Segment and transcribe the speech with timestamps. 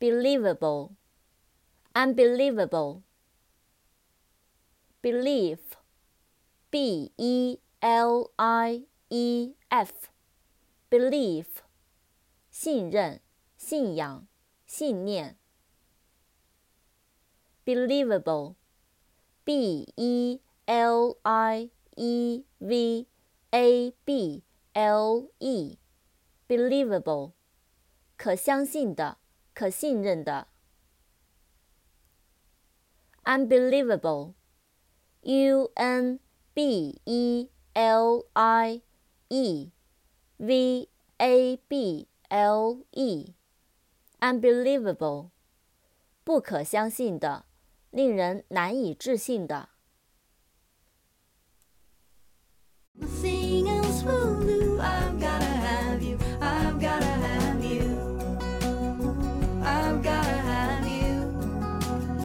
[0.00, 0.96] believable,
[1.94, 3.02] unbelievable
[5.02, 5.76] believe,
[6.70, 10.10] b e l i e f,
[10.90, 11.46] believe，
[12.50, 13.20] 信任、
[13.56, 14.26] 信仰、
[14.66, 15.38] 信念。
[17.64, 18.56] believable,
[19.44, 23.06] b e l i e v
[23.50, 24.44] a b
[24.88, 25.78] l e,
[26.46, 27.32] believable，
[28.18, 29.16] 可相信的、
[29.54, 30.48] 可信任的。
[33.24, 34.34] unbelievable。
[35.22, 36.18] u n
[36.54, 38.80] b e l i
[39.28, 39.70] e
[40.38, 40.88] v
[41.18, 45.28] a b l e，unbelievable，
[46.24, 47.44] 不可相信的，
[47.90, 49.68] 令人难以置信的。